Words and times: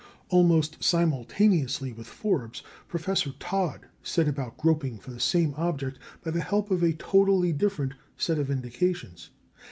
Almost 0.29 0.83
simultaneously 0.83 1.93
with 1.93 2.07
Forbes, 2.07 2.63
Professor 2.87 3.33
Todd 3.39 3.85
set 4.01 4.27
about 4.27 4.57
groping 4.57 4.97
for 4.97 5.11
the 5.11 5.19
same 5.19 5.53
object 5.57 5.99
by 6.23 6.31
the 6.31 6.41
help 6.41 6.71
of 6.71 6.81
a 6.81 6.93
totally 6.93 7.53
different 7.53 7.93
set 8.17 8.39
of 8.39 8.49
indications. 8.49 9.29